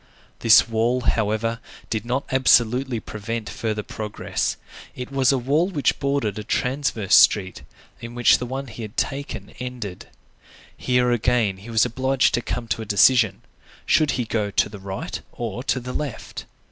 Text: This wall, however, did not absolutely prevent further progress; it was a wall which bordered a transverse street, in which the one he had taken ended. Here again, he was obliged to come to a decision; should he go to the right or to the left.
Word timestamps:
This 0.39 0.67
wall, 0.67 1.01
however, 1.01 1.59
did 1.91 2.05
not 2.05 2.25
absolutely 2.31 2.99
prevent 2.99 3.47
further 3.51 3.83
progress; 3.83 4.57
it 4.95 5.11
was 5.11 5.31
a 5.31 5.37
wall 5.37 5.67
which 5.67 5.99
bordered 5.99 6.39
a 6.39 6.43
transverse 6.43 7.13
street, 7.13 7.61
in 7.99 8.15
which 8.15 8.39
the 8.39 8.47
one 8.47 8.65
he 8.65 8.81
had 8.81 8.97
taken 8.97 9.51
ended. 9.59 10.07
Here 10.75 11.11
again, 11.11 11.57
he 11.57 11.69
was 11.69 11.85
obliged 11.85 12.33
to 12.33 12.41
come 12.41 12.67
to 12.69 12.81
a 12.81 12.83
decision; 12.85 13.43
should 13.85 14.13
he 14.17 14.25
go 14.25 14.49
to 14.49 14.69
the 14.69 14.79
right 14.79 15.21
or 15.33 15.63
to 15.65 15.79
the 15.79 15.93
left. 15.93 16.45